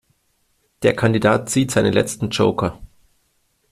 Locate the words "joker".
2.31-2.79